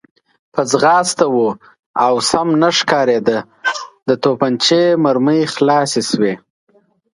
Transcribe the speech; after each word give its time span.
په 0.53 0.61
ځغاسته 0.71 1.25
و 1.29 1.37
او 2.05 2.13
سم 2.29 2.47
نه 2.61 2.69
ښکارېده، 2.77 3.37
د 4.07 4.09
تومانچې 4.23 4.83
مرمۍ 5.03 5.41
خلاصې 5.53 6.01
شوې. 6.09 6.33